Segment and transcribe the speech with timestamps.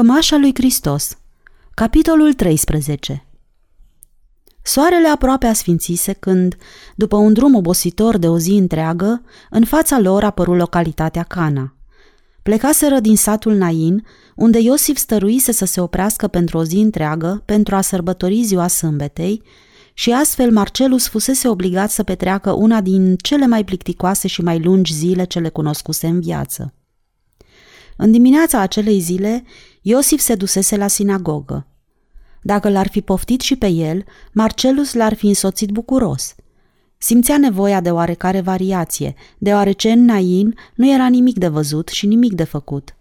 [0.00, 1.18] Cămașa lui Hristos
[1.74, 3.26] Capitolul 13
[4.62, 6.56] Soarele aproape asfințise când,
[6.96, 11.76] după un drum obositor de o zi întreagă, în fața lor apăru localitatea Cana.
[12.42, 17.74] Plecaseră din satul Nain, unde Iosif stăruise să se oprească pentru o zi întreagă pentru
[17.74, 19.42] a sărbători ziua sâmbetei
[19.94, 24.94] și astfel Marcelus fusese obligat să petreacă una din cele mai plicticoase și mai lungi
[24.94, 26.74] zile ce le cunoscuse în viață.
[28.02, 29.44] În dimineața acelei zile,
[29.82, 31.66] Iosif se dusese la sinagogă.
[32.42, 36.34] Dacă l-ar fi poftit și pe el, Marcelus l-ar fi însoțit bucuros.
[36.98, 42.32] Simțea nevoia de oarecare variație, deoarece în Nain nu era nimic de văzut și nimic
[42.32, 42.94] de făcut.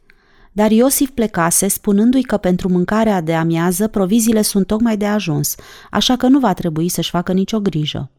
[0.51, 5.55] Dar Iosif plecase, spunându-i că pentru mâncarea de amiază proviziile sunt tocmai de ajuns,
[5.91, 8.11] așa că nu va trebui să-și facă nicio grijă.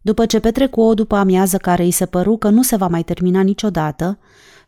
[0.00, 3.02] După ce petrecu o după amiază care îi se păru că nu se va mai
[3.02, 4.18] termina niciodată,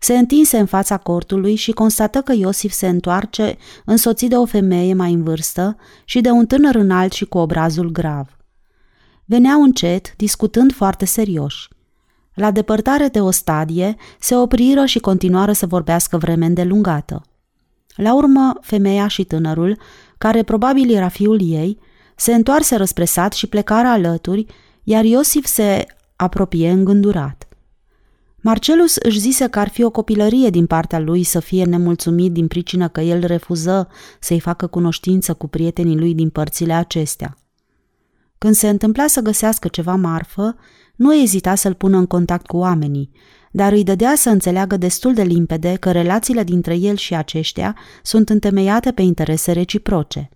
[0.05, 4.95] se întinse în fața cortului și constată că Iosif se întoarce însoțit de o femeie
[4.95, 8.37] mai în vârstă și de un tânăr înalt și cu obrazul grav.
[9.24, 11.68] Veneau încet, discutând foarte serioși.
[12.35, 17.23] La depărtare de o stadie, se opriră și continuară să vorbească vreme îndelungată.
[17.95, 19.79] La urmă, femeia și tânărul,
[20.18, 21.79] care probabil era fiul ei,
[22.16, 24.46] se întoarse răspresat și plecară alături,
[24.82, 27.46] iar Iosif se apropie îngândurat.
[28.45, 32.46] Marcelus își zise că ar fi o copilărie din partea lui să fie nemulțumit din
[32.46, 33.88] pricină că el refuză
[34.21, 37.37] să-i facă cunoștință cu prietenii lui din părțile acestea.
[38.38, 40.57] Când se întâmpla să găsească ceva marfă,
[40.96, 43.10] nu ezita să-l pună în contact cu oamenii,
[43.51, 48.29] dar îi dădea să înțeleagă destul de limpede că relațiile dintre el și aceștia sunt
[48.29, 50.30] întemeiate pe interese reciproce.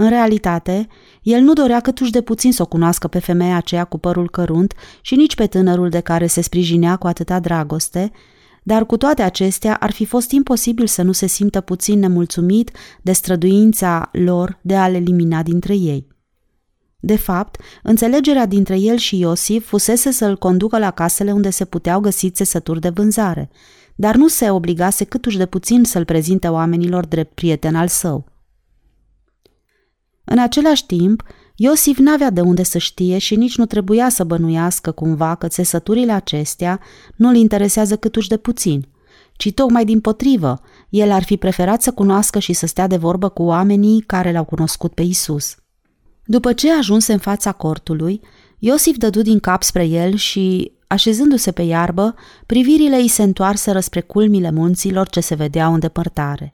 [0.00, 0.86] În realitate,
[1.22, 4.74] el nu dorea câtuși de puțin să o cunoască pe femeia aceea cu părul cărunt
[5.00, 8.10] și nici pe tânărul de care se sprijinea cu atâta dragoste,
[8.62, 12.70] dar cu toate acestea ar fi fost imposibil să nu se simtă puțin nemulțumit
[13.02, 16.06] de străduința lor de a-l elimina dintre ei.
[17.00, 22.00] De fapt, înțelegerea dintre el și Iosif fusese să-l conducă la casele unde se puteau
[22.00, 23.50] găsi țesături de vânzare,
[23.94, 28.37] dar nu se obligase câtuși de puțin să-l prezinte oamenilor drept prieten al său.
[30.30, 31.22] În același timp,
[31.54, 36.12] Iosif n-avea de unde să știe și nici nu trebuia să bănuiască cumva că țesăturile
[36.12, 36.80] acestea
[37.16, 38.88] nu-l interesează câtuși de puțin,
[39.36, 43.28] ci tocmai din potrivă, el ar fi preferat să cunoască și să stea de vorbă
[43.28, 45.56] cu oamenii care l-au cunoscut pe Isus.
[46.24, 48.20] După ce ajunse în fața cortului,
[48.58, 52.14] Iosif dădu din cap spre el și, așezându-se pe iarbă,
[52.46, 56.52] privirile îi se întoarseră spre culmile munților ce se vedeau în depărtare.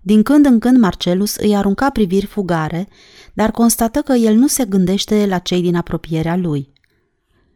[0.00, 2.88] Din când în când Marcelus îi arunca priviri fugare,
[3.32, 6.72] dar constată că el nu se gândește la cei din apropierea lui.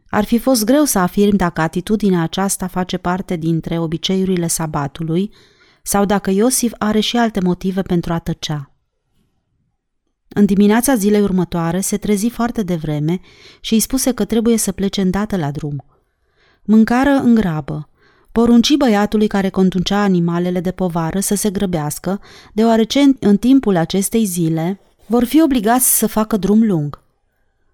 [0.09, 5.31] Ar fi fost greu să afirm dacă atitudinea aceasta face parte dintre obiceiurile sabatului
[5.83, 8.69] sau dacă Iosif are și alte motive pentru a tăcea.
[10.27, 13.19] În dimineața zilei următoare se trezi foarte devreme
[13.59, 15.85] și îi spuse că trebuie să plece îndată la drum.
[16.63, 17.89] Mâncară în grabă,
[18.35, 22.21] Porunci băiatului care conducea animalele de povară să se grăbească,
[22.53, 27.01] deoarece în timpul acestei zile vor fi obligați să facă drum lung.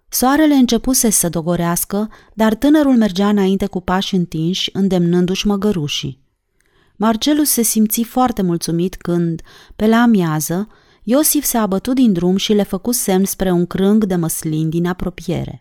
[0.08, 6.22] Soarele începuse să dogorească, dar tânărul mergea înainte cu pași întinși, îndemnându-și măgărușii.
[6.96, 9.42] Marcelus se simți foarte mulțumit când,
[9.76, 10.68] pe la amiază,
[11.02, 14.86] Iosif se abătu din drum și le făcu semn spre un crâng de măslin din
[14.86, 15.60] apropiere.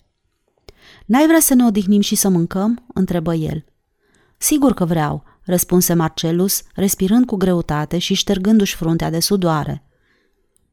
[1.06, 3.66] N-ai vrea să ne odihnim și să mâncăm?" întrebă el.
[4.44, 9.84] Sigur că vreau, răspunse Marcelus, respirând cu greutate și ștergându-și fruntea de sudoare.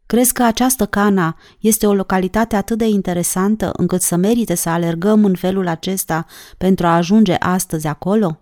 [0.06, 5.24] Crezi că această cana este o localitate atât de interesantă încât să merite să alergăm
[5.24, 6.26] în felul acesta
[6.58, 8.40] pentru a ajunge astăzi acolo?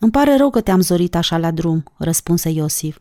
[0.00, 2.98] Îmi pare rău că te-am zorit așa la drum, răspunse Iosif.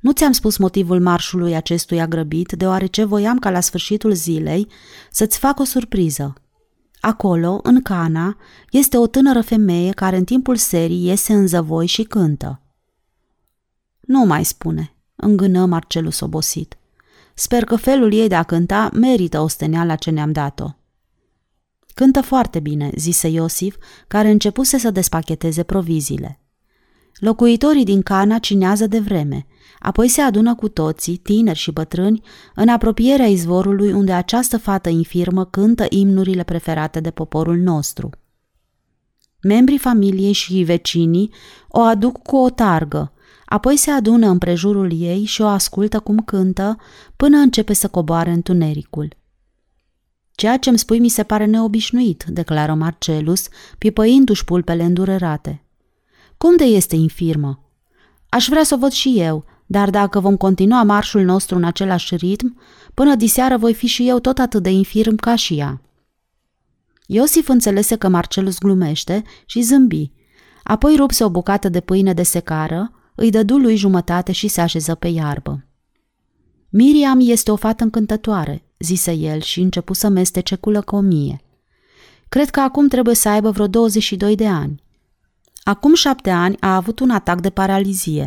[0.00, 4.68] Nu ți-am spus motivul marșului acestuia grăbit, deoarece voiam ca la sfârșitul zilei
[5.10, 6.41] să-ți fac o surpriză.
[7.04, 8.36] Acolo, în Cana,
[8.70, 12.60] este o tânără femeie care în timpul serii iese în zăvoi și cântă.
[14.00, 16.76] Nu mai spune, îngână Marcelus obosit.
[17.34, 20.70] Sper că felul ei de a cânta merită osteneala ce ne-am dat-o.
[21.94, 23.76] Cântă foarte bine, zise Iosif,
[24.08, 26.41] care începuse să despacheteze proviziile.
[27.18, 29.46] Locuitorii din Cana cinează de vreme,
[29.78, 32.22] apoi se adună cu toții, tineri și bătrâni,
[32.54, 38.10] în apropierea izvorului unde această fată infirmă cântă imnurile preferate de poporul nostru.
[39.42, 41.30] Membrii familiei și vecinii
[41.68, 43.12] o aduc cu o targă,
[43.46, 46.76] apoi se adună împrejurul ei și o ascultă cum cântă
[47.16, 49.16] până începe să coboare întunericul.
[50.34, 53.48] Ceea ce îmi spui mi se pare neobișnuit, declară Marcelus,
[53.78, 55.64] pipăindu-și pulpele îndurerate.
[56.42, 57.70] Cum de este infirmă?
[58.28, 62.16] Aș vrea să o văd și eu, dar dacă vom continua marșul nostru în același
[62.16, 62.60] ritm,
[62.94, 65.82] până diseară voi fi și eu tot atât de infirm ca și ea.
[67.06, 70.10] Iosif înțelese că Marcelus glumește și zâmbi.
[70.62, 74.94] Apoi rupse o bucată de pâine de secară, îi dădu lui jumătate și se așeză
[74.94, 75.64] pe iarbă.
[76.68, 81.40] Miriam este o fată încântătoare, zise el și începu să mestece cu lăcomie.
[82.28, 84.81] Cred că acum trebuie să aibă vreo 22 de ani.
[85.64, 88.26] Acum șapte ani a avut un atac de paralizie.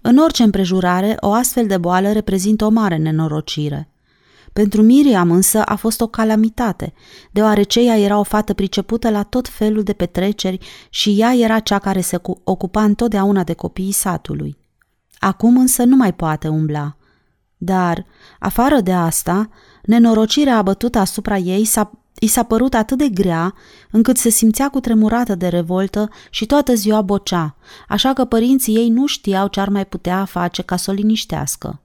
[0.00, 3.88] În orice împrejurare, o astfel de boală reprezintă o mare nenorocire.
[4.52, 6.92] Pentru Miriam însă a fost o calamitate,
[7.30, 10.58] deoarece ea era o fată pricepută la tot felul de petreceri
[10.90, 14.56] și ea era cea care se ocupa întotdeauna de copiii satului.
[15.18, 16.97] Acum însă nu mai poate umbla.
[17.58, 18.06] Dar,
[18.38, 19.48] afară de asta,
[19.82, 21.90] nenorocirea abătută asupra ei s-a
[22.20, 23.54] I s-a părut atât de grea,
[23.90, 27.56] încât se simțea cu tremurată de revoltă și toată ziua bocea,
[27.88, 31.80] așa că părinții ei nu știau ce ar mai putea face ca să o liniștească.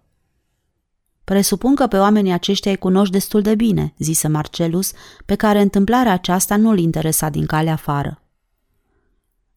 [1.23, 4.91] Presupun că pe oamenii aceștia îi cunoști destul de bine, zise Marcelus,
[5.25, 8.21] pe care întâmplarea aceasta nu-l interesa din calea afară.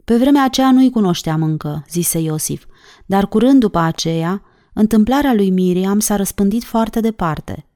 [0.05, 2.65] Pe vremea aceea nu-i cunoșteam încă, zise Iosif,
[3.07, 4.43] dar curând după aceea,
[4.79, 7.67] întâmplarea lui Miriam s-a răspândit foarte departe.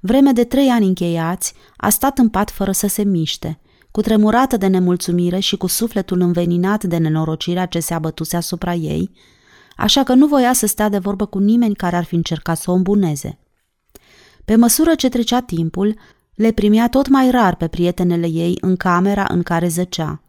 [0.00, 3.60] Vreme de trei ani încheiați, a stat în pat fără să se miște,
[3.90, 9.10] cu tremurată de nemulțumire și cu sufletul înveninat de nenorocirea ce se abătuse asupra ei,
[9.76, 12.70] așa că nu voia să stea de vorbă cu nimeni care ar fi încercat să
[12.70, 13.38] o îmbuneze.
[14.44, 15.94] Pe măsură ce trecea timpul,
[16.34, 20.22] le primea tot mai rar pe prietenele ei în camera în care zăcea.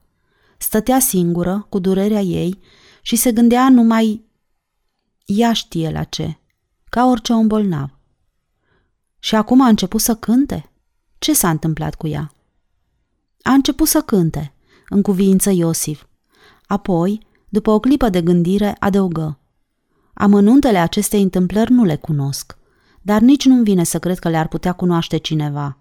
[0.57, 2.59] Stătea singură, cu durerea ei,
[3.01, 4.29] și se gândea numai
[5.25, 6.37] ea știe la ce,
[6.89, 7.89] ca orice om bolnav.
[9.19, 10.71] Și acum a început să cânte?
[11.17, 12.31] Ce s-a întâmplat cu ea?
[13.41, 14.53] A început să cânte,
[14.89, 16.05] în cuvință Iosif.
[16.65, 19.39] Apoi, după o clipă de gândire, adăugă.
[20.13, 22.57] Amănuntele acestei întâmplări nu le cunosc,
[23.01, 25.77] dar nici nu-mi vine să cred că le-ar putea cunoaște cineva.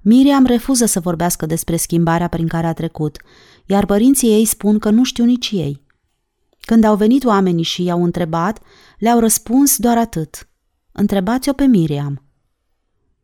[0.00, 3.16] Miriam refuză să vorbească despre schimbarea prin care a trecut,
[3.66, 5.81] iar părinții ei spun că nu știu nici ei.
[6.66, 8.60] Când au venit oamenii și i-au întrebat,
[8.98, 10.48] le-au răspuns doar atât.
[10.92, 12.22] Întrebați-o pe Miriam.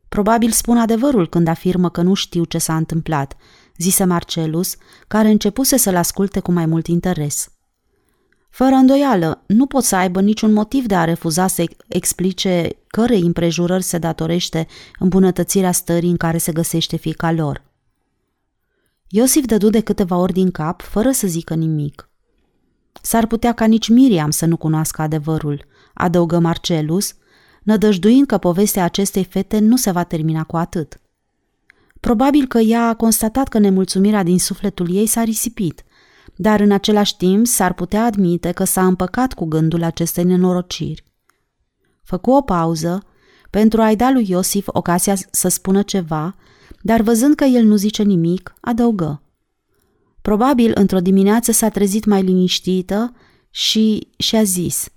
[0.09, 3.35] Probabil spun adevărul când afirmă că nu știu ce s-a întâmplat,
[3.77, 4.75] zise Marcelus,
[5.07, 7.51] care începuse să-l asculte cu mai mult interes.
[8.49, 13.83] Fără îndoială, nu pot să aibă niciun motiv de a refuza să explice cărei împrejurări
[13.83, 14.67] se datorește
[14.99, 17.63] îmbunătățirea stării în care se găsește fica lor.
[19.07, 22.08] Iosif dădu de câteva ori din cap, fără să zică nimic.
[23.01, 27.13] S-ar putea ca nici Miriam să nu cunoască adevărul, adăugă Marcelus,
[27.63, 30.99] nădăjduind că povestea acestei fete nu se va termina cu atât.
[31.99, 35.83] Probabil că ea a constatat că nemulțumirea din sufletul ei s-a risipit,
[36.35, 41.03] dar în același timp s-ar putea admite că s-a împăcat cu gândul acestei nenorociri.
[42.03, 43.03] Făcu o pauză
[43.49, 46.35] pentru a-i da lui Iosif ocazia să spună ceva,
[46.81, 49.21] dar văzând că el nu zice nimic, adăugă.
[50.21, 53.13] Probabil într-o dimineață s-a trezit mai liniștită
[53.49, 54.87] și și-a zis–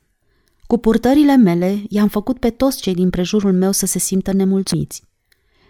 [0.72, 5.02] cu purtările mele i-am făcut pe toți cei din prejurul meu să se simtă nemulțumiți.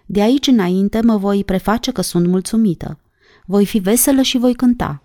[0.06, 2.98] De aici înainte mă voi preface că sunt mulțumită.
[3.46, 5.02] Voi fi veselă și voi cânta.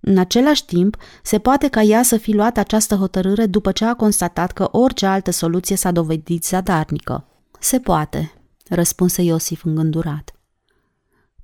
[0.00, 3.94] În același timp, se poate ca ea să fi luat această hotărâre după ce a
[3.94, 7.26] constatat că orice altă soluție s-a dovedit zadarnică.
[7.60, 8.32] Se poate,
[8.68, 10.33] răspunse Iosif îngândurat.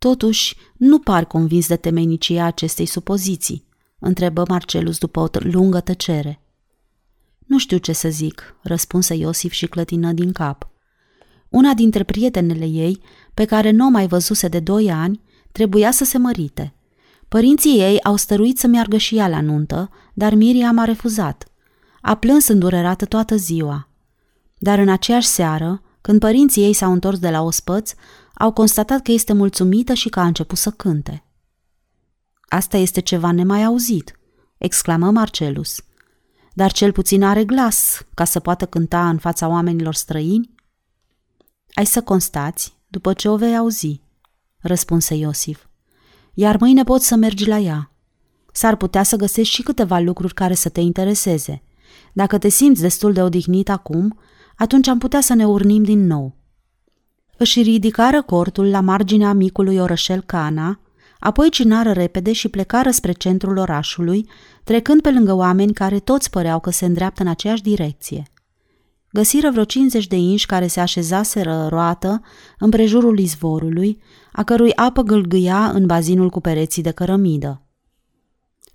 [0.01, 3.65] Totuși, nu par convins de temeinicia acestei supoziții,
[3.99, 6.41] întrebă Marcelus după o lungă tăcere.
[7.47, 10.69] Nu știu ce să zic, răspunse Iosif și clătină din cap.
[11.49, 13.03] Una dintre prietenele ei,
[13.35, 15.21] pe care nu o mai văzuse de doi ani,
[15.53, 16.75] trebuia să se mărite.
[17.29, 21.49] Părinții ei au stăruit să meargă și ea la nuntă, dar Miriam a refuzat.
[22.01, 23.89] A plâns îndurerată toată ziua.
[24.59, 27.93] Dar în aceeași seară, când părinții ei s-au întors de la ospăț,
[28.41, 31.25] au constatat că este mulțumită și că a început să cânte.
[32.49, 34.19] Asta este ceva nemai auzit,
[34.59, 35.85] exclamă Marcelus
[36.55, 40.55] dar cel puțin are glas ca să poată cânta în fața oamenilor străini?
[41.75, 44.01] Ai să constați după ce o vei auzi,
[44.59, 45.65] răspunse Iosif.
[46.35, 47.93] Iar mâine poți să mergi la ea.
[48.53, 51.63] S-ar putea să găsești și câteva lucruri care să te intereseze.
[52.13, 54.19] Dacă te simți destul de odihnit acum,
[54.57, 56.37] atunci am putea să ne urnim din nou.
[57.43, 60.81] Își ridicară cortul la marginea micului orășel Cana,
[61.19, 64.29] Apoi cinară repede și plecară spre centrul orașului,
[64.65, 68.23] trecând pe lângă oameni care toți păreau că se îndreaptă în aceeași direcție.
[69.13, 72.23] Găsiră vreo 50 de inși care se așezaseră roată
[72.59, 74.01] în prejurul izvorului,
[74.33, 77.63] a cărui apă gâlgâia în bazinul cu pereții de cărămidă.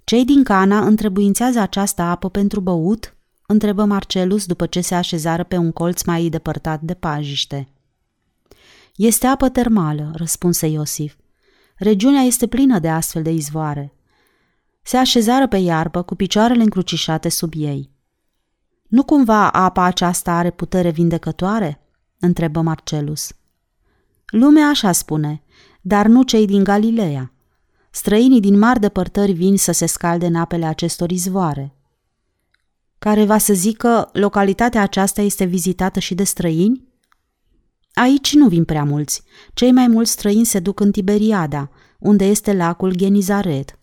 [0.04, 3.16] Cei din Cana întrebuințează această apă pentru băut?
[3.48, 7.70] întrebă Marcelus după ce se așezară pe un colț mai depărtat de pajiște.
[8.96, 11.16] Este apă termală, răspunse Iosif.
[11.78, 13.94] Regiunea este plină de astfel de izvoare.
[14.82, 17.92] Se așezară pe iarbă cu picioarele încrucișate sub ei.
[18.88, 21.80] Nu cumva apa aceasta are putere vindecătoare?
[22.20, 23.32] întrebă Marcelus.
[24.26, 25.44] Lumea așa spune,
[25.82, 27.34] dar nu cei din Galileea.
[27.90, 31.76] Străinii din mari depărtări vin să se scalde în apele acestor izvoare.
[33.00, 36.95] Care va să zică, localitatea aceasta este vizitată și de străini?
[37.96, 39.24] Aici nu vin prea mulți.
[39.54, 43.80] Cei mai mulți străini se duc în Tiberiada, unde este lacul Genizaret.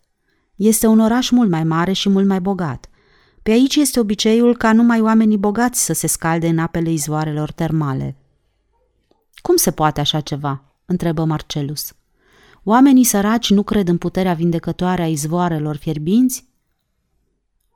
[0.55, 2.89] Este un oraș mult mai mare și mult mai bogat.
[3.43, 8.15] Pe aici este obiceiul ca numai oamenii bogați să se scalde în apele izvoarelor termale.
[9.41, 10.63] Cum se poate așa ceva?
[10.85, 11.93] întrebă Marcelus.
[12.63, 16.47] Oamenii săraci nu cred în puterea vindecătoare a izvoarelor fierbinți?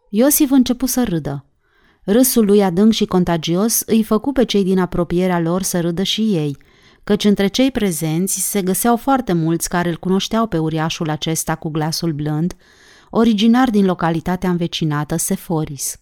[0.09, 1.45] Iosif începu să râdă.
[2.09, 6.21] Râsul lui adânc și contagios îi făcu pe cei din apropierea lor să râdă și
[6.21, 6.57] ei,
[7.03, 11.69] căci între cei prezenți se găseau foarte mulți care îl cunoșteau pe uriașul acesta cu
[11.69, 12.53] glasul blând,
[13.09, 15.99] originar din localitatea învecinată Seforis.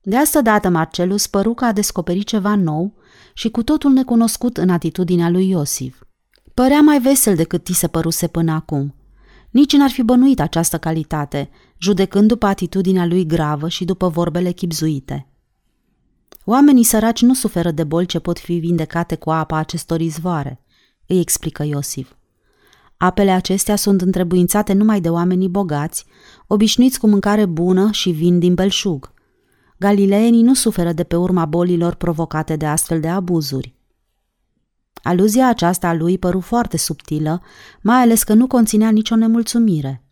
[0.00, 2.94] De asta dată Marcelus păru că a descoperit ceva nou
[3.34, 6.02] și cu totul necunoscut în atitudinea lui Iosif.
[6.54, 8.94] Părea mai vesel decât ti se păruse până acum.
[9.50, 15.24] Nici n-ar fi bănuit această calitate, judecând după atitudinea lui gravă și după vorbele chipzuite.
[16.44, 20.60] Oamenii săraci nu suferă de boli ce pot fi vindecate cu apa acestor izvoare,
[21.06, 22.12] îi explică Iosif.
[22.96, 26.04] Apele acestea sunt întrebuințate numai de oamenii bogați,
[26.46, 29.12] obișnuiți cu mâncare bună și vin din belșug.
[29.78, 33.74] Galileenii nu suferă de pe urma bolilor provocate de astfel de abuzuri.
[35.02, 37.42] Aluzia aceasta a lui păru foarte subtilă,
[37.80, 40.04] mai ales că nu conținea nicio nemulțumire.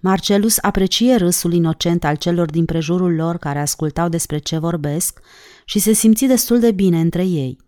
[0.00, 5.20] Marcelus aprecie râsul inocent al celor din prejurul lor care ascultau despre ce vorbesc
[5.64, 7.58] și se simți destul de bine între ei.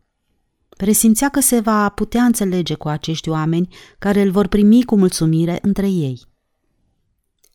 [0.76, 5.59] Presimțea că se va putea înțelege cu acești oameni care îl vor primi cu mulțumire
[5.62, 6.21] între ei.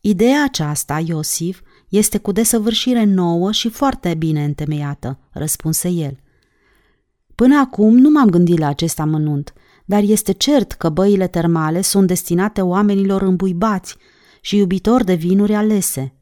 [0.00, 6.18] Ideea aceasta, Iosif, este cu desăvârșire nouă și foarte bine întemeiată, răspunse el.
[7.38, 9.52] Până acum nu m-am gândit la acest amănunt,
[9.84, 13.96] dar este cert că băile termale sunt destinate oamenilor îmbuibați
[14.40, 16.14] și iubitori de vinuri alese.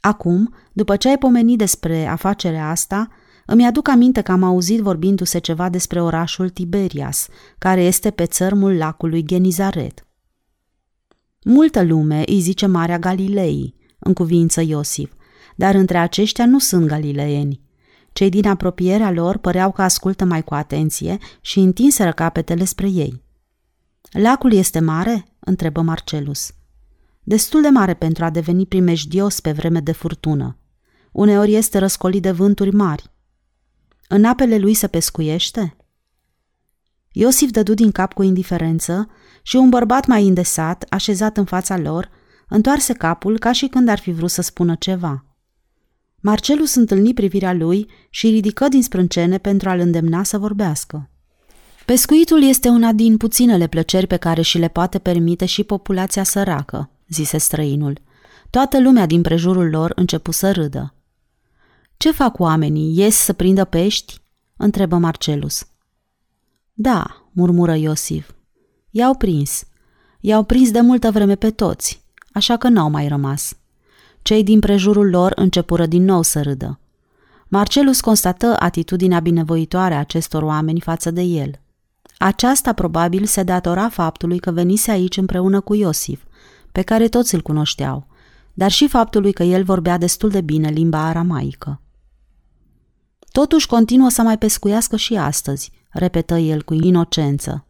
[0.00, 3.08] Acum, după ce ai pomenit despre afacerea asta,
[3.46, 8.76] îmi aduc aminte că am auzit vorbindu-se ceva despre orașul Tiberias, care este pe țărmul
[8.76, 10.06] lacului Genizaret.
[11.44, 15.12] Multă lume îi zice Marea Galilei, în cuvință Iosif,
[15.56, 17.66] dar între aceștia nu sunt galileeni.
[18.12, 23.22] Cei din apropierea lor păreau că ascultă mai cu atenție și întinseră capetele spre ei.
[24.10, 26.52] Lacul este mare?" întrebă Marcelus.
[27.22, 30.56] Destul de mare pentru a deveni primejdios pe vreme de furtună.
[31.12, 33.10] Uneori este răscolit de vânturi mari.
[34.08, 35.76] În apele lui se pescuiește?
[37.12, 39.08] Iosif dădu din cap cu indiferență
[39.42, 42.10] și un bărbat mai indesat, așezat în fața lor,
[42.48, 45.24] întoarse capul ca și când ar fi vrut să spună ceva.
[46.20, 51.10] Marcelus întâlni privirea lui și ridică din sprâncene pentru a-l îndemna să vorbească.
[51.84, 56.90] Pescuitul este una din puținele plăceri pe care și le poate permite și populația săracă,
[57.08, 58.00] zise străinul.
[58.50, 60.94] Toată lumea din prejurul lor începu să râdă.
[61.96, 62.98] Ce fac oamenii?
[62.98, 64.20] Ies să prindă pești?"
[64.56, 65.66] întrebă Marcelus.
[66.72, 68.30] Da, murmură Iosif.
[68.90, 69.64] I-au prins.
[70.20, 73.56] I-au prins de multă vreme pe toți, așa că n-au mai rămas.
[74.22, 76.80] Cei din prejurul lor începură din nou să râdă.
[77.48, 81.60] Marcelus constată atitudinea binevoitoare a acestor oameni față de el.
[82.18, 86.22] Aceasta probabil se datora faptului că venise aici împreună cu Iosif,
[86.72, 88.06] pe care toți îl cunoșteau,
[88.54, 91.80] dar și faptului că el vorbea destul de bine limba aramaică.
[93.32, 97.66] Totuși continuă să mai pescuiască și astăzi, repetă el cu inocență.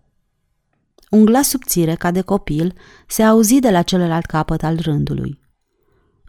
[1.10, 2.74] Un glas subțire, ca de copil,
[3.06, 5.40] se auzi de la celălalt capăt al rândului.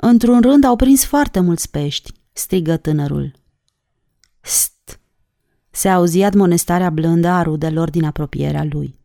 [0.01, 3.31] Într-un rând au prins foarte mulți pești, strigă tânărul.
[4.41, 4.99] St!
[5.69, 8.99] Se auzi admonestarea blândă a rudelor din apropierea lui.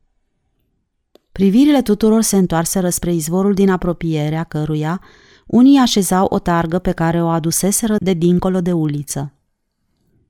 [1.32, 5.00] Privirile tuturor se întoarseră spre izvorul din apropierea căruia
[5.46, 9.32] unii așezau o targă pe care o aduseseră de dincolo de uliță.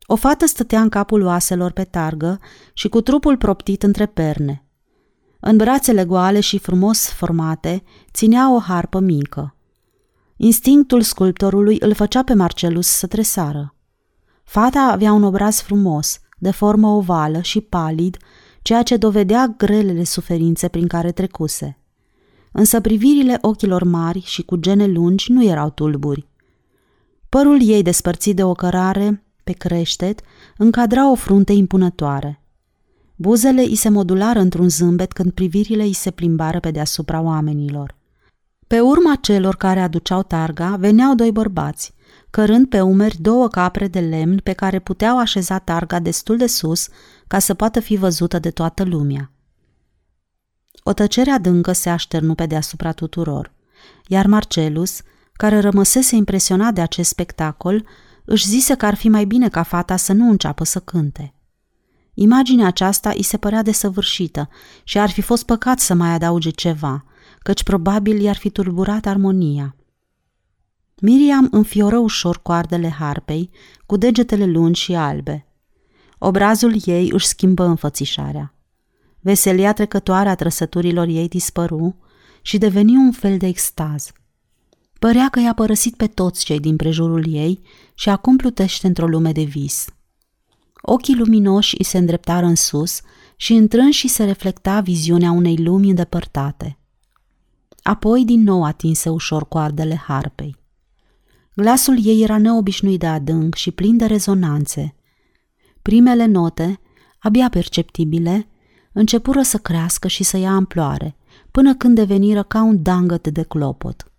[0.07, 2.41] O fată stătea în capul oaselor pe targă
[2.73, 4.65] și cu trupul proptit între perne.
[5.41, 9.57] În brațele goale și frumos formate ținea o harpă mică.
[10.37, 13.75] Instinctul sculptorului îl făcea pe Marcelus să tresară.
[14.45, 18.17] Fata avea un obraz frumos, de formă ovală și palid,
[18.63, 21.79] ceea ce dovedea grelele suferințe prin care trecuse.
[22.53, 26.29] însă privirile ochilor mari și cu gene lungi nu erau tulburi.
[27.29, 30.21] Părul ei despărțit de o cărare pe creștet
[30.57, 32.43] încadra o frunte impunătoare.
[33.17, 37.97] Buzele îi se modulară într-un zâmbet când privirile îi se plimbară pe deasupra oamenilor.
[38.75, 41.95] Pe urma celor care aduceau targa veneau doi bărbați,
[42.31, 46.89] cărând pe umeri două capre de lemn pe care puteau așeza targa destul de sus
[47.27, 49.33] ca să poată fi văzută de toată lumea.
[50.83, 53.53] O tăcere adâncă se așternu pe deasupra tuturor,
[54.07, 55.01] iar Marcelus,
[55.33, 57.87] care rămăsese impresionat de acest spectacol,
[58.25, 61.35] își zise că ar fi mai bine ca fata să nu înceapă să cânte.
[62.15, 64.49] Imaginea aceasta îi se părea desăvârșită
[64.85, 67.05] și ar fi fost păcat să mai adauge ceva,
[67.45, 69.77] căci probabil i-ar fi tulburat armonia.
[71.01, 73.51] Miriam înfioră ușor coardele harpei,
[73.87, 75.47] cu degetele lungi și albe.
[76.19, 78.55] Obrazul ei își schimbă înfățișarea.
[79.21, 81.97] Veselia trecătoare a trăsăturilor ei dispăru
[82.43, 84.13] și deveni un fel de extaz.
[84.99, 87.61] Părea că i-a părăsit pe toți cei din prejurul ei
[87.95, 89.87] și acum plutește într-o lume de vis.
[90.83, 93.01] Ochii luminoși îi se îndreptară în sus
[93.37, 96.79] și întrânși se reflecta viziunea unei lumi îndepărtate.
[97.87, 100.57] Apoi din nou atinse ușor coardele harpei.
[101.55, 104.95] Glasul ei era neobișnuit de adânc și plin de rezonanțe.
[105.83, 106.81] Primele note,
[107.19, 108.49] abia perceptibile,
[108.93, 111.17] începură să crească și să ia amploare,
[111.51, 114.13] până când deveniră ca un dangăt de clopot.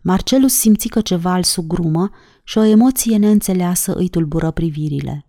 [0.00, 2.10] Marcelus simți că ceva îl sugrumă
[2.42, 5.26] și o emoție neînțeleasă îi tulbură privirile.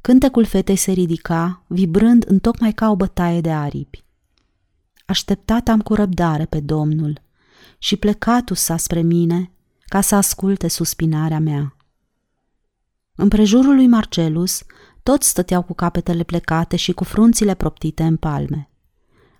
[0.00, 4.05] Cântecul fetei se ridica, vibrând în tocmai ca o bătaie de aripi.
[5.06, 7.20] Așteptat am cu răbdare pe Domnul
[7.78, 9.50] și plecatul sa spre mine
[9.84, 11.76] ca să asculte suspinarea mea.
[13.14, 14.62] În prejurul lui Marcelus,
[15.02, 18.70] toți stăteau cu capetele plecate și cu frunțile proptite în palme.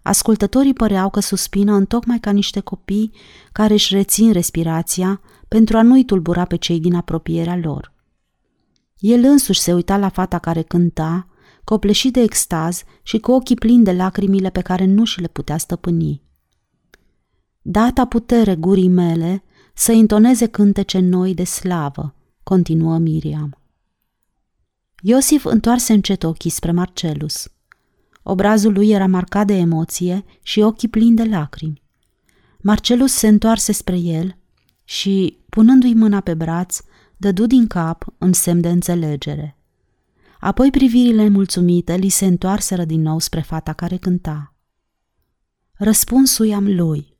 [0.02, 3.12] Ascultătorii păreau că suspină în tocmai ca niște copii
[3.52, 7.92] care își rețin respirația pentru a nu-i tulbura pe cei din apropierea lor.
[8.98, 11.28] El însuși se uita la fata care cânta,
[11.66, 15.56] copleșit de extaz și cu ochii plini de lacrimile pe care nu și le putea
[15.56, 16.22] stăpâni.
[17.62, 19.42] Data putere gurii mele
[19.74, 23.58] să intoneze cântece noi de slavă, continuă Miriam.
[25.02, 27.48] Iosif întoarse încet ochii spre Marcelus.
[28.22, 31.82] Obrazul lui era marcat de emoție și ochii plini de lacrimi.
[32.60, 34.36] Marcelus se întoarse spre el
[34.84, 36.80] și, punându-i mâna pe braț,
[37.16, 39.55] dădu din cap în semn de înțelegere.
[40.46, 44.54] Apoi privirile mulțumite li se întoarseră din nou spre fata care cânta.
[45.72, 47.16] Răspunsul am lui.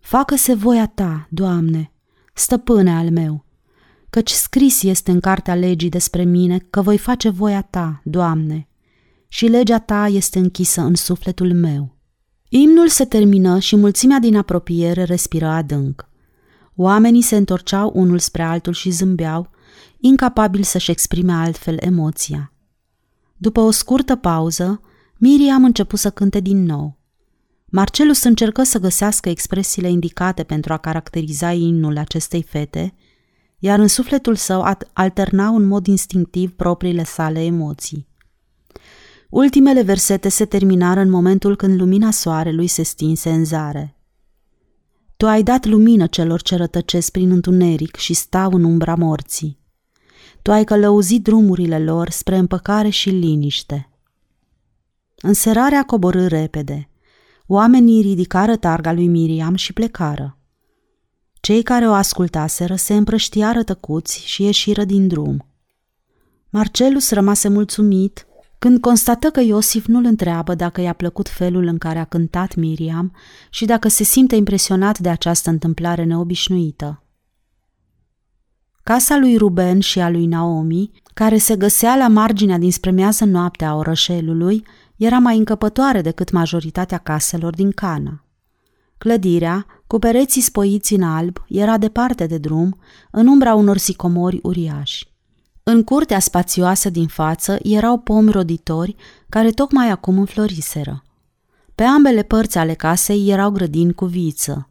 [0.00, 1.92] Facă-se voia ta, Doamne,
[2.34, 3.44] stăpâne al meu,
[4.08, 8.68] căci scris este în cartea legii despre mine că voi face voia ta, Doamne,
[9.28, 11.96] și legea ta este închisă în sufletul meu.
[12.48, 16.08] Imnul se termină și mulțimea din apropiere respiră adânc.
[16.76, 19.50] Oamenii se întorceau unul spre altul și zâmbeau,
[19.98, 22.52] incapabili să-și exprime altfel emoția.
[23.36, 24.80] După o scurtă pauză,
[25.18, 26.98] Miriam început să cânte din nou.
[27.66, 32.94] Marcelus încercă să găsească expresiile indicate pentru a caracteriza imnul acestei fete,
[33.58, 38.08] iar în sufletul său alternau în mod instinctiv propriile sale emoții.
[39.28, 43.96] Ultimele versete se terminară în momentul când lumina soarelui se stinse în zare.
[45.16, 49.59] Tu ai dat lumină celor ce rătăcesc prin întuneric și stau în umbra morții.
[50.50, 53.90] Tu ai călăuzit drumurile lor spre împăcare și liniște.
[55.16, 56.88] Înserarea coborâ repede.
[57.46, 60.38] Oamenii ridicară targa lui Miriam și plecară.
[61.40, 65.46] Cei care o ascultaseră se împrăștiară tăcuți și ieșiră din drum.
[66.48, 68.26] Marcelus rămase mulțumit
[68.58, 73.16] când constată că Iosif nu-l întreabă dacă i-a plăcut felul în care a cântat Miriam
[73.50, 77.02] și dacă se simte impresionat de această întâmplare neobișnuită.
[78.82, 83.68] Casa lui Ruben și a lui Naomi, care se găsea la marginea dinspre miază noaptea
[83.68, 84.64] a orășelului,
[84.96, 88.24] era mai încăpătoare decât majoritatea caselor din Cana.
[88.98, 92.78] Clădirea, cu pereții spoiți în alb, era departe de drum,
[93.10, 95.08] în umbra unor sicomori uriași.
[95.62, 98.96] În curtea spațioasă din față erau pomi roditori
[99.28, 101.02] care tocmai acum înfloriseră.
[101.74, 104.69] Pe ambele părți ale casei erau grădini cu viță.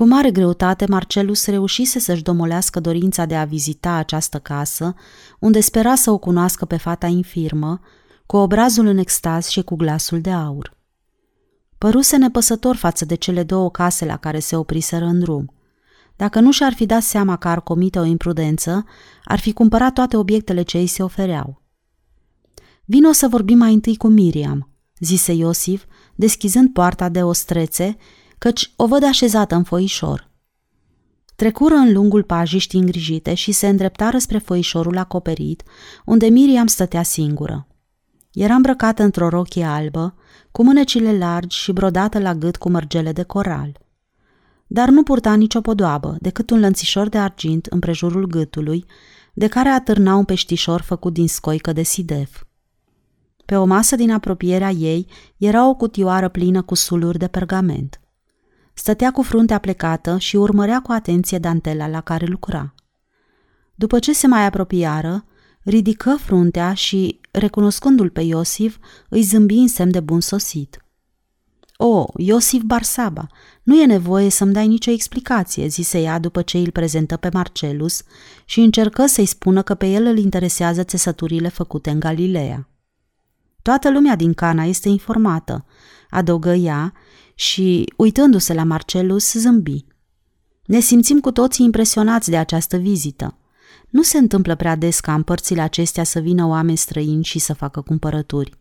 [0.00, 4.94] Cu mare greutate, Marcelus reușise să-și domolească dorința de a vizita această casă,
[5.38, 7.80] unde spera să o cunoască pe fata infirmă,
[8.26, 10.76] cu obrazul în extaz și cu glasul de aur.
[11.78, 15.52] Păruse nepăsător față de cele două case la care se opriseră în drum–
[16.16, 18.84] dacă nu și-ar fi dat seama că ar comite o imprudență,
[19.24, 21.62] ar fi cumpărat toate obiectele ce îi se ofereau.
[22.84, 25.84] Vino să vorbim mai întâi cu Miriam, zise Iosif,
[26.14, 27.96] deschizând poarta de ostrețe
[28.40, 30.30] căci o văd așezată în foișor.
[31.36, 35.62] Trecură în lungul pajiștii îngrijite și se îndreptară spre foișorul acoperit,
[36.04, 37.66] unde Miriam stătea singură.
[38.32, 40.14] Era îmbrăcată într-o rochie albă,
[40.50, 43.78] cu mânecile largi și brodată la gât cu mărgele de coral.
[44.66, 48.84] Dar nu purta nicio podoabă, decât un lănțișor de argint împrejurul gâtului,
[49.34, 52.42] de care atârna un peștișor făcut din scoică de sidef.
[53.46, 58.00] Pe o masă din apropierea ei era o cutioară plină cu suluri de pergament.
[58.80, 62.74] Stătea cu fruntea plecată și urmărea cu atenție dantela la care lucra.
[63.74, 65.24] După ce se mai apropiară,
[65.62, 68.76] ridică fruntea și, recunoscându-l pe Iosif,
[69.08, 70.84] îi zâmbi în semn de bun sosit.
[71.76, 73.26] O, Iosif Barsaba,
[73.62, 78.02] nu e nevoie să-mi dai nicio explicație, zise ea după ce îl prezentă pe Marcelus
[78.44, 82.68] și încercă să-i spună că pe el îl interesează țesăturile făcute în Galileea.
[83.62, 85.64] Toată lumea din Cana este informată,
[86.10, 86.92] adăugă ea
[87.40, 89.84] și, uitându-se la Marcelus, zâmbi.
[90.64, 93.36] Ne simțim cu toții impresionați de această vizită.
[93.88, 97.52] Nu se întâmplă prea des ca în părțile acestea să vină oameni străini și să
[97.52, 98.52] facă cumpărături.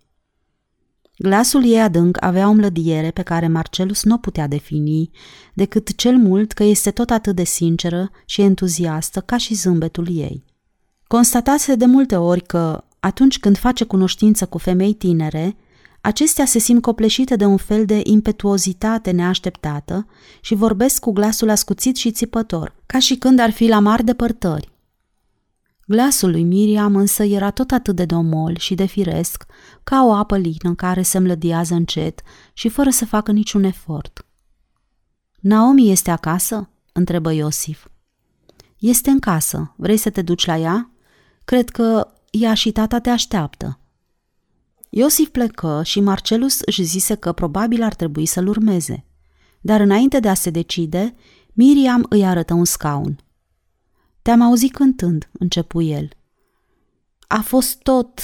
[1.17, 5.09] Glasul ei adânc avea o mlădiere pe care Marcelus nu o putea defini,
[5.53, 10.43] decât cel mult că este tot atât de sinceră și entuziastă ca și zâmbetul ei.
[11.07, 15.55] Constatase de multe ori că, atunci când face cunoștință cu femei tinere,
[16.01, 20.07] acestea se simt copleșite de un fel de impetuozitate neașteptată
[20.41, 24.71] și vorbesc cu glasul ascuțit și țipător, ca și când ar fi la mari depărtări.
[25.85, 29.45] Glasul lui Miriam însă era tot atât de domol și de firesc,
[29.83, 32.21] ca o apă lină care se mlădiază încet
[32.53, 34.25] și fără să facă niciun efort.
[35.39, 37.87] Naomi este acasă?" întrebă Iosif.
[38.77, 39.73] Este în casă.
[39.75, 40.91] Vrei să te duci la ea?
[41.45, 43.79] Cred că ea și tata te așteaptă.
[44.89, 49.05] Iosif plecă și Marcelus își zise că probabil ar trebui să-l urmeze.
[49.61, 51.15] Dar înainte de a se decide,
[51.53, 53.19] Miriam îi arătă un scaun.
[54.21, 56.09] Te-am auzit cântând, începu el.
[57.27, 58.21] A fost tot...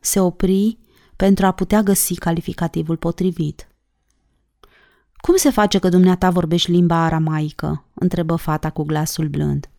[0.00, 0.78] Se opri
[1.16, 3.68] pentru a putea găsi calificativul potrivit.
[5.16, 9.70] Cum se face că dumneata vorbești limba aramaică?" întrebă fata cu glasul blând.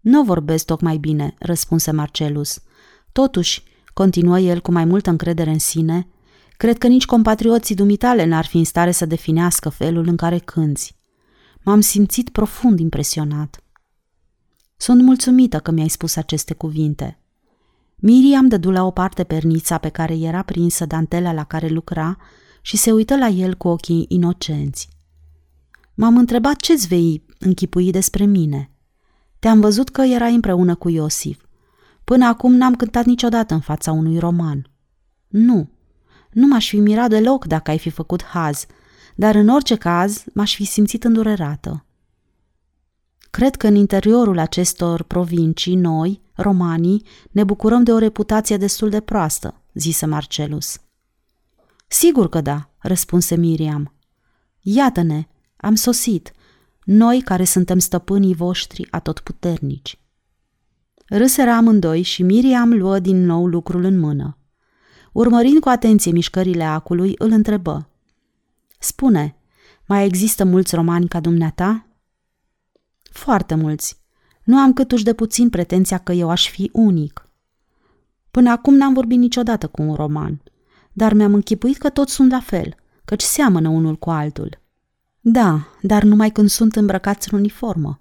[0.00, 2.62] Nu vorbesc tocmai bine, răspunse Marcelus.
[3.12, 3.62] Totuși,
[3.98, 6.08] continuă el cu mai multă încredere în sine,
[6.56, 10.96] cred că nici compatrioții dumitale n-ar fi în stare să definească felul în care cânți.
[11.64, 13.62] M-am simțit profund impresionat.
[14.76, 17.20] Sunt mulțumită că mi-ai spus aceste cuvinte.
[17.96, 22.16] Miriam dădu la o parte pernița pe care era prinsă dantela la care lucra
[22.60, 24.88] și se uită la el cu ochii inocenți.
[25.94, 28.70] M-am întrebat ce-ți vei închipui despre mine–
[29.38, 31.45] te-am văzut că erai împreună cu Iosif.
[32.06, 34.70] Până acum n-am cântat niciodată în fața unui roman.
[35.26, 35.68] Nu,
[36.30, 38.66] nu m-aș fi mirat deloc dacă ai fi făcut haz,
[39.14, 41.84] dar în orice caz m-aș fi simțit îndurerată.
[43.30, 49.00] Cred că în interiorul acestor provincii, noi, romanii, ne bucurăm de o reputație destul de
[49.00, 50.80] proastă, zise Marcelus.
[51.88, 53.94] Sigur că da, răspunse Miriam.
[54.60, 56.32] Iată-ne, am sosit
[56.84, 59.98] noi care suntem stăpânii voștri atotputernici.
[61.08, 64.38] Râseră amândoi și Miriam luă din nou lucrul în mână.
[65.12, 67.88] Urmărind cu atenție mișcările acului, îl întrebă.
[68.78, 69.36] Spune,
[69.86, 71.86] mai există mulți romani ca dumneata?
[73.02, 74.00] Foarte mulți.
[74.44, 77.28] Nu am câtuși de puțin pretenția că eu aș fi unic.
[78.30, 80.42] Până acum n-am vorbit niciodată cu un roman,
[80.92, 84.58] dar mi-am închipuit că toți sunt la fel, căci seamănă unul cu altul.
[85.20, 88.00] Da, dar numai când sunt îmbrăcați în uniformă.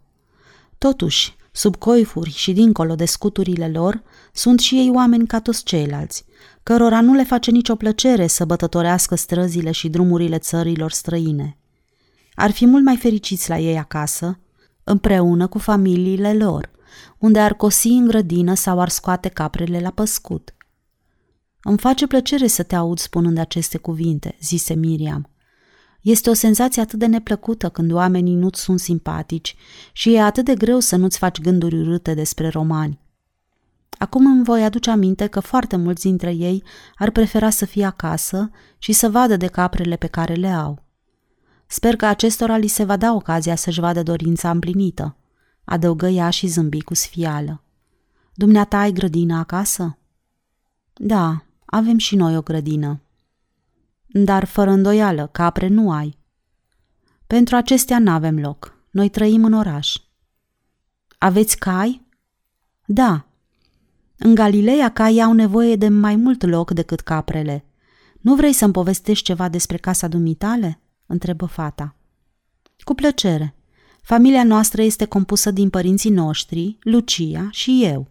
[0.77, 6.25] Totuși, sub coifuri și dincolo de scuturile lor, sunt și ei oameni ca toți ceilalți,
[6.63, 11.57] cărora nu le face nicio plăcere să bătătorească străzile și drumurile țărilor străine.
[12.33, 14.39] Ar fi mult mai fericiți la ei acasă,
[14.83, 16.69] împreună cu familiile lor,
[17.17, 20.55] unde ar cosi în grădină sau ar scoate caprele la păscut.
[21.63, 25.29] Îmi face plăcere să te aud spunând aceste cuvinte, zise Miriam.
[26.05, 29.55] Este o senzație atât de neplăcută când oamenii nu-ți sunt simpatici
[29.91, 32.99] și e atât de greu să nu-ți faci gânduri urâte despre romani.
[33.97, 36.63] Acum îmi voi aduce aminte că foarte mulți dintre ei
[36.95, 40.83] ar prefera să fie acasă și să vadă de caprele pe care le au.
[41.67, 45.15] Sper că acestora li se va da ocazia să-și vadă dorința împlinită,
[45.63, 47.63] adăugă ea și zâmbi cu sfială.
[48.33, 49.97] Dumneata ai grădină acasă?
[50.93, 52.99] Da, avem și noi o grădină,
[54.23, 56.17] dar fără îndoială, capre nu ai.
[57.27, 58.77] Pentru acestea n-avem loc.
[58.89, 59.95] Noi trăim în oraș.
[61.17, 62.07] Aveți cai?
[62.85, 63.25] Da.
[64.17, 67.65] În Galileea caii au nevoie de mai mult loc decât caprele.
[68.21, 70.79] Nu vrei să-mi povestești ceva despre casa dumitale?
[71.05, 71.95] întrebă fata.
[72.77, 73.55] Cu plăcere.
[74.01, 78.07] Familia noastră este compusă din părinții noștri, Lucia și eu.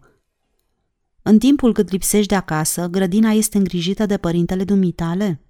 [1.23, 5.44] În timpul cât lipsești de acasă, grădina este îngrijită de părintele dumitale?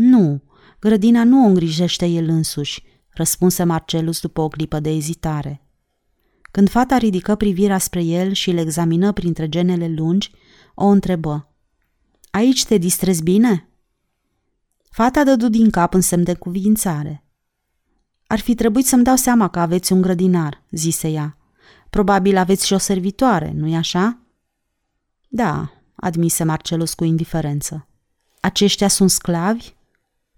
[0.00, 0.42] Nu,
[0.80, 5.62] grădina nu o îngrijește el însuși, răspunse Marcelus după o clipă de ezitare.
[6.50, 10.30] Când fata ridică privirea spre el și îl examină printre genele lungi,
[10.74, 11.52] o întrebă.
[12.30, 13.68] Aici te distrezi bine?"
[14.90, 17.24] Fata dădu din cap în semn de cuvințare.
[18.26, 21.36] Ar fi trebuit să-mi dau seama că aveți un grădinar," zise ea.
[21.90, 24.18] Probabil aveți și o servitoare, nu-i așa?"
[25.28, 27.88] Da," admise Marcelus cu indiferență.
[28.40, 29.76] Aceștia sunt sclavi?"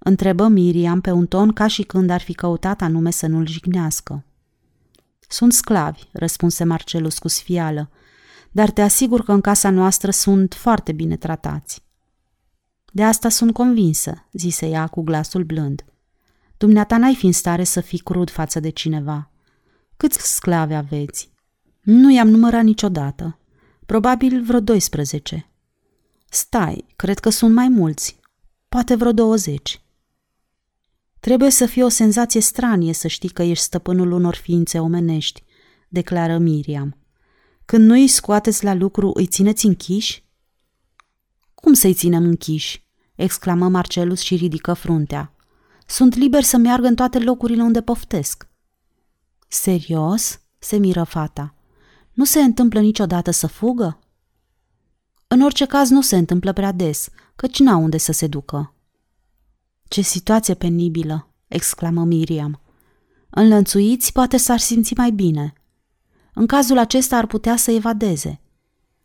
[0.02, 4.24] Întrebă Miriam pe un ton ca și când ar fi căutat anume să nu-l jignească.
[5.28, 7.90] Sunt sclavi, răspunse Marcelus cu sfială,
[8.50, 11.82] dar te asigur că în casa noastră sunt foarte bine tratați.
[12.92, 15.84] De asta sunt convinsă, zise ea cu glasul blând.
[16.56, 19.30] Dumneata n-ai fi în stare să fii crud față de cineva.
[19.96, 21.30] Câți sclavi aveți?
[21.80, 23.38] Nu i-am numărat niciodată.
[23.86, 25.50] Probabil vreo 12.
[26.28, 28.18] Stai, cred că sunt mai mulți.
[28.68, 29.80] Poate vreo 20.
[31.20, 35.42] Trebuie să fie o senzație stranie să știi că ești stăpânul unor ființe omenești,
[35.88, 36.96] declară Miriam.
[37.64, 40.24] Când nu îi scoateți la lucru, îi țineți închiși?
[41.54, 42.88] Cum să-i ținem închiși?
[43.14, 45.34] exclamă Marcelus și ridică fruntea.
[45.86, 48.48] Sunt liber să meargă în toate locurile unde poftesc.
[49.48, 50.40] Serios?
[50.58, 51.54] se miră fata.
[52.12, 53.98] Nu se întâmplă niciodată să fugă?
[55.26, 58.74] În orice caz nu se întâmplă prea des, căci n-au unde să se ducă.
[59.90, 62.60] Ce situație penibilă!" exclamă Miriam.
[63.30, 65.52] Înlănțuiți, poate s-ar simți mai bine.
[66.34, 68.40] În cazul acesta ar putea să evadeze.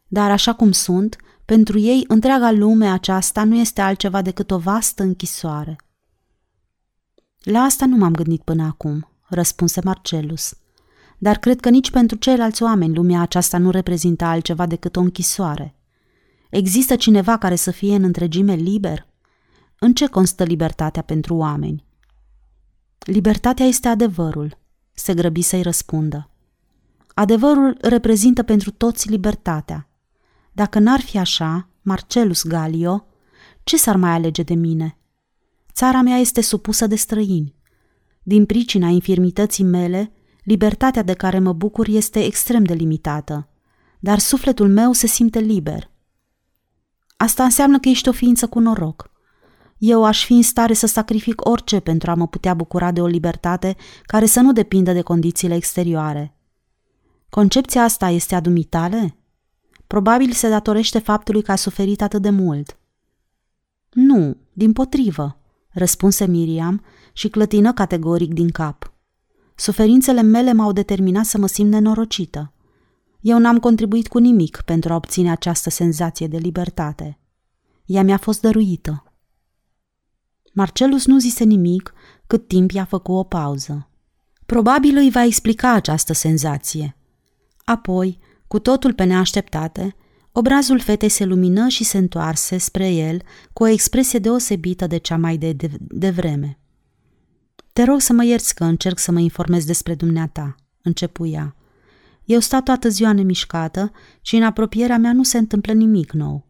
[0.08, 5.04] Dar așa cum sunt, pentru ei întreaga lume aceasta nu este altceva decât o vastă
[5.04, 5.76] închisoare.
[7.40, 10.58] La asta nu m-am gândit până acum, răspunse Marcelus.
[11.18, 15.76] Dar cred că nici pentru ceilalți oameni lumea aceasta nu reprezintă altceva decât o închisoare.
[16.50, 19.14] Există cineva care să fie în întregime liber?
[19.86, 21.86] În ce constă libertatea pentru oameni?
[23.00, 24.58] Libertatea este adevărul,
[24.94, 26.30] se grăbi să-i răspundă.
[27.14, 29.90] Adevărul reprezintă pentru toți libertatea.
[30.52, 33.06] Dacă n-ar fi așa, Marcelus Galio,
[33.64, 34.98] ce s-ar mai alege de mine?
[35.74, 37.56] Țara mea este supusă de străini.
[38.24, 40.12] Din pricina infirmității mele,
[40.44, 43.50] libertatea de care mă bucur este extrem de limitată,
[44.00, 45.92] dar sufletul meu se simte liber.
[47.18, 49.14] Asta înseamnă că ești o ființă cu noroc
[49.78, 53.06] eu aș fi în stare să sacrific orice pentru a mă putea bucura de o
[53.06, 56.36] libertate care să nu depindă de condițiile exterioare.
[57.30, 59.18] Concepția asta este a dumitale?
[59.88, 62.78] Probabil se datorește faptului că a suferit atât de mult.
[63.90, 65.38] Nu, din potrivă,
[65.70, 66.84] răspunse Miriam
[67.14, 68.94] și clătină categoric din cap.
[69.56, 72.54] Suferințele mele m-au determinat să mă simt nenorocită.
[73.22, 77.20] Eu n-am contribuit cu nimic pentru a obține această senzație de libertate.
[77.86, 79.05] Ea mi-a fost dăruită.
[80.58, 81.94] Marcelus nu zise nimic
[82.28, 83.90] cât timp i-a făcut o pauză.
[84.46, 86.98] Probabil îi va explica această senzație.
[87.64, 89.96] Apoi, cu totul pe neașteptate,
[90.32, 93.22] obrazul fetei se lumină și se întoarse spre el
[93.54, 96.60] cu o expresie deosebită de cea mai de, de, de vreme.
[97.74, 101.56] Te rog să mă ierți că încerc să mă informez despre dumneata, începu ea.
[102.26, 103.92] Eu stau toată ziua nemișcată
[104.22, 106.45] și în apropierea mea nu se întâmplă nimic nou.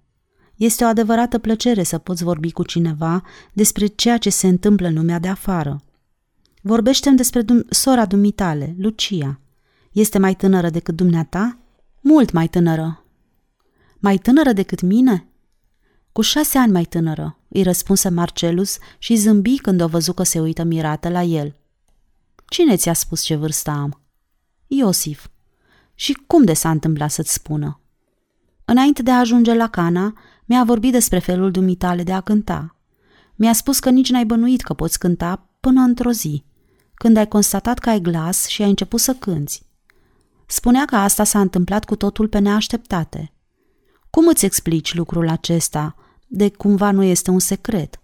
[0.55, 4.93] Este o adevărată plăcere să poți vorbi cu cineva despre ceea ce se întâmplă în
[4.93, 5.81] lumea de afară.
[6.61, 9.39] Vorbește-mi despre dum- sora dumitale, Lucia.
[9.91, 11.57] Este mai tânără decât dumneata?
[12.01, 13.03] Mult mai tânără.
[13.99, 15.27] Mai tânără decât mine?
[16.11, 20.39] Cu șase ani mai tânără, îi răspunse Marcelus și zâmbi când o văzu că se
[20.39, 21.55] uită mirată la el.
[22.49, 24.01] Cine ți-a spus ce vârstă am?
[24.67, 25.27] Iosif.
[25.93, 27.79] Și cum de s-a întâmplat să-ți spună?
[28.65, 30.13] Înainte de a ajunge la Cana,
[30.45, 32.75] mi-a vorbit despre felul dumitale de a cânta.
[33.36, 36.43] Mi-a spus că nici n-ai bănuit că poți cânta până într-o zi,
[36.93, 39.63] când ai constatat că ai glas și ai început să cânți.
[40.47, 43.34] Spunea că asta s-a întâmplat cu totul pe neașteptate.
[44.10, 45.95] Cum îți explici lucrul acesta,
[46.28, 47.99] de cumva nu este un secret?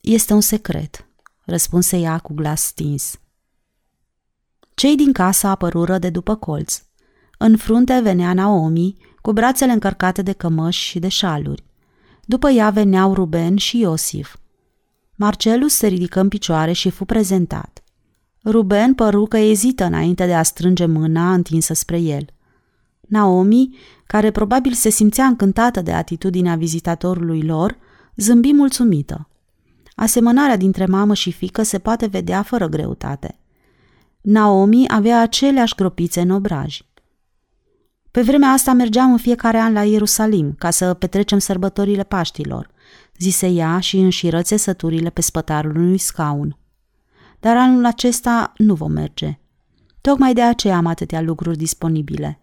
[0.00, 1.06] Este un secret,
[1.44, 3.20] răspunse ea cu glas stins.
[4.74, 6.82] Cei din casă apărură de după colț.
[7.38, 11.64] În frunte venea Naomi, cu brațele încărcate de cămăși și de șaluri.
[12.24, 14.36] După ea veneau Ruben și Iosif.
[15.14, 17.82] Marcelus se ridică în picioare și fu prezentat.
[18.44, 22.24] Ruben păru că ezită înainte de a strânge mâna întinsă spre el.
[23.00, 27.76] Naomi, care probabil se simțea încântată de atitudinea vizitatorului lor,
[28.16, 29.28] zâmbi mulțumită.
[29.94, 33.38] Asemănarea dintre mamă și fică se poate vedea fără greutate.
[34.20, 36.90] Naomi avea aceleași gropițe în obraji.
[38.12, 42.70] Pe vremea asta mergeam în fiecare an la Ierusalim ca să petrecem sărbătorile Paștilor,
[43.18, 46.58] zise ea și înșiră țesăturile pe spătarul unui scaun.
[47.40, 49.38] Dar anul acesta nu vom merge.
[50.00, 52.38] Tocmai de aceea am atâtea lucruri disponibile.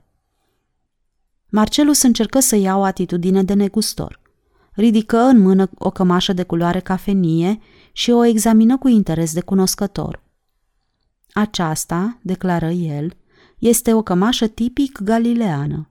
[1.49, 4.21] Marcelus încercă să ia o atitudine de negustor.
[4.71, 7.59] Ridică în mână o cămașă de culoare cafenie
[7.91, 10.23] și o examină cu interes de cunoscător.
[11.33, 13.17] Aceasta, declară el,
[13.59, 15.89] este o cămașă tipic galileană.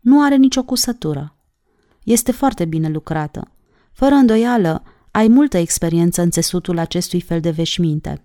[0.00, 1.36] Nu are nicio cusătură.
[2.04, 3.50] Este foarte bine lucrată.
[3.92, 8.22] Fără îndoială, ai multă experiență în țesutul acestui fel de veșminte.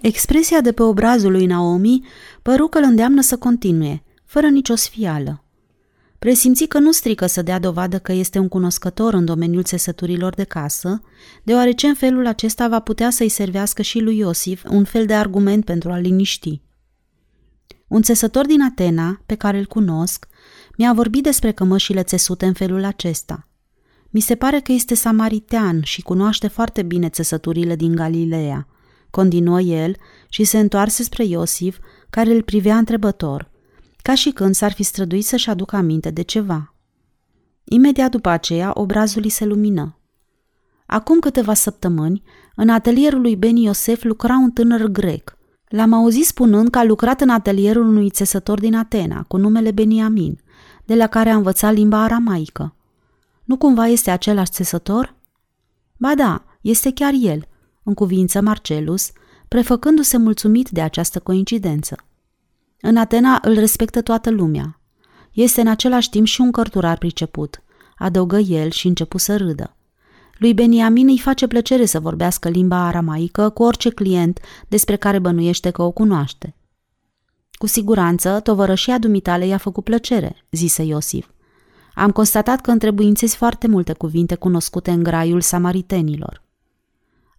[0.00, 2.06] Expresia de pe obrazul lui Naomi
[2.42, 5.40] păru că îl îndeamnă să continue, fără nicio sfială.
[6.18, 10.44] Presimți că nu strică să dea dovadă că este un cunoscător în domeniul țesăturilor de
[10.44, 11.00] casă,
[11.42, 15.64] deoarece în felul acesta va putea să-i servească și lui Iosif un fel de argument
[15.64, 16.60] pentru a liniști.
[17.88, 20.26] Un țesător din Atena, pe care îl cunosc,
[20.76, 23.48] mi-a vorbit despre cămășile țesute în felul acesta.
[24.10, 28.68] Mi se pare că este samaritean și cunoaște foarte bine țesăturile din Galileea,
[29.10, 29.96] continuă el
[30.28, 31.78] și se întoarse spre Iosif,
[32.10, 33.48] care îl privea întrebător–
[34.06, 36.74] ca și când s-ar fi străduit să-și aducă aminte de ceva.
[37.64, 39.98] Imediat după aceea, obrazul îi se lumină.
[40.86, 42.22] Acum câteva săptămâni,
[42.56, 45.38] în atelierul lui Beni Iosef lucra un tânăr grec.
[45.68, 50.40] L-am auzit spunând că a lucrat în atelierul unui țesător din Atena, cu numele Beniamin,
[50.84, 52.74] de la care a învățat limba aramaică.
[53.44, 55.14] Nu cumva este același țesător?
[55.96, 57.48] Ba da, este chiar el,
[57.82, 59.10] în cuvință Marcelus,
[59.48, 61.96] prefăcându-se mulțumit de această coincidență.
[62.80, 64.80] În Atena îl respectă toată lumea.
[65.32, 67.62] Este în același timp și un cărturar priceput,
[67.98, 69.75] adăugă el și începu să râdă.
[70.38, 75.70] Lui Beniamin îi face plăcere să vorbească limba aramaică cu orice client despre care bănuiește
[75.70, 76.54] că o cunoaște.
[77.52, 81.26] Cu siguranță, tovărășia dumitale i-a făcut plăcere, zise Iosif.
[81.94, 86.42] Am constatat că întrebuințezi foarte multe cuvinte cunoscute în graiul samaritenilor.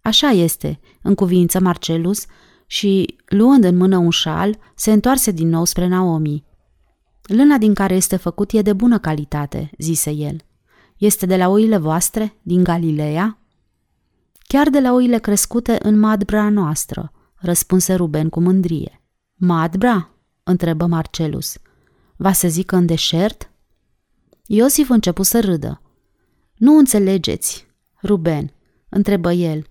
[0.02, 2.26] Așa este, în cuvință Marcelus,
[2.66, 6.44] și, luând în mână un șal, se întoarse din nou spre Naomi.
[7.22, 10.36] Lâna din care este făcut e de bună calitate, zise el.
[10.98, 13.38] Este de la oile voastre, din Galileea?
[14.38, 19.02] Chiar de la oile crescute în Madbra noastră, răspunse Ruben cu mândrie.
[19.34, 20.10] Madbra?
[20.42, 21.58] întrebă Marcelus.
[22.16, 23.50] Va să zică în deșert?
[24.46, 25.82] Iosif începu să râdă.
[26.54, 27.66] Nu înțelegeți,
[28.02, 28.52] Ruben,
[28.88, 29.66] întrebă el,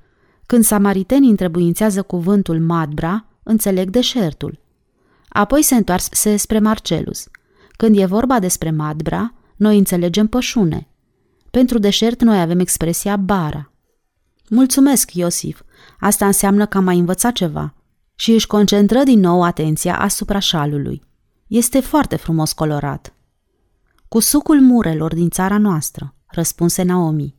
[0.46, 4.60] când samaritenii întrebuințează cuvântul Madbra, înțeleg deșertul.
[5.30, 7.28] Apoi se întoarse spre Marcelus.
[7.72, 10.88] Când e vorba despre Madbra, noi înțelegem pășune.
[11.58, 13.72] Pentru deșert noi avem expresia bara.
[14.50, 15.62] Mulțumesc, Iosif.
[16.00, 17.74] Asta înseamnă că am mai învățat ceva.
[18.16, 21.02] Și își concentră din nou atenția asupra șalului.
[21.48, 23.14] Este foarte frumos colorat.
[24.08, 27.36] Cu sucul murelor din țara noastră, răspunse Naomi.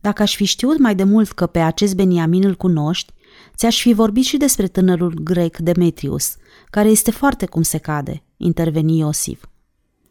[0.00, 3.12] Dacă aș fi știut mai de mult că pe acest Beniamin îl cunoști,
[3.56, 6.36] ți-aș fi vorbit și despre tânărul grec Demetrius,
[6.70, 9.44] care este foarte cum se cade, interveni Iosif.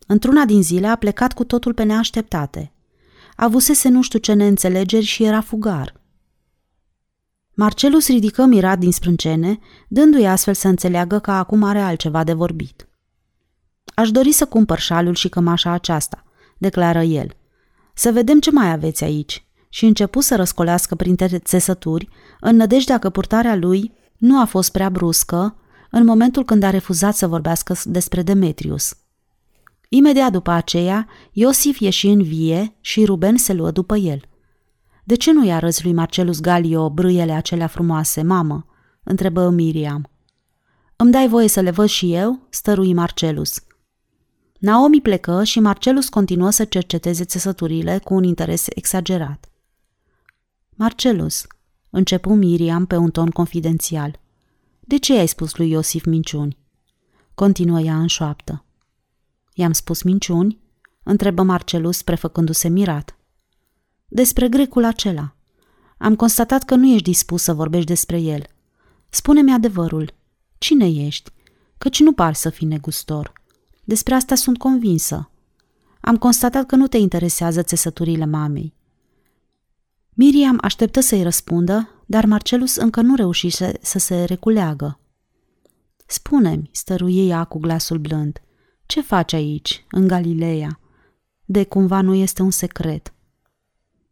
[0.07, 2.73] Într-una din zile a plecat cu totul pe neașteptate.
[3.41, 5.93] Avusese nu știu ce neînțelegeri și era fugar.
[7.53, 12.87] Marcelus ridică mirat din sprâncene, dându-i astfel să înțeleagă că acum are altceva de vorbit.
[13.95, 16.23] Aș dori să cumpăr șalul și cămașa aceasta,
[16.57, 17.35] declară el.
[17.93, 23.09] Să vedem ce mai aveți aici și începu să răscolească printre țesături, în nădejdea că
[23.09, 25.55] purtarea lui nu a fost prea bruscă
[25.91, 28.93] în momentul când a refuzat să vorbească despre Demetrius.
[29.89, 34.21] Imediat după aceea, Iosif ieși în vie și Ruben se luă după el.
[35.03, 38.65] De ce nu-i arăți lui Marcelus Galio brâiele acelea frumoase, mamă?"
[39.03, 40.09] întrebă Miriam.
[40.95, 43.63] Îmi dai voie să le văd și eu?" stărui Marcelus.
[44.59, 49.49] Naomi plecă și Marcelus continuă să cerceteze țesăturile cu un interes exagerat.
[50.69, 51.47] Marcelus,
[51.89, 54.19] începu Miriam pe un ton confidențial.
[54.79, 56.57] De ce ai spus lui Iosif minciuni?
[57.33, 58.63] Continuă ea în șoaptă.
[59.59, 60.59] I-am spus minciuni?
[61.03, 63.17] Întrebă Marcelus, prefăcându-se mirat.
[64.07, 65.35] Despre grecul acela.
[65.97, 68.43] Am constatat că nu ești dispus să vorbești despre el.
[69.09, 70.13] Spune-mi adevărul.
[70.57, 71.31] Cine ești?
[71.77, 73.33] Căci nu par să fii negustor.
[73.83, 75.31] Despre asta sunt convinsă.
[76.01, 78.73] Am constatat că nu te interesează țesăturile mamei.
[80.09, 84.99] Miriam așteptă să-i răspundă, dar Marcelus încă nu reușise să se reculeagă.
[86.05, 88.41] Spune-mi, stăruie ea cu glasul blând,
[88.89, 90.79] ce faci aici, în Galileea?
[91.45, 93.13] De cumva nu este un secret.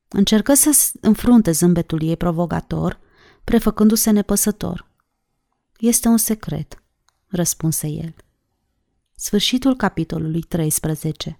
[0.07, 2.99] Încercă să înfrunte zâmbetul ei provocator,
[3.43, 4.91] prefăcându-se nepăsător.
[5.80, 6.84] Este un secret,
[7.28, 8.15] răspunse el.
[9.15, 11.39] Sfârșitul capitolului 13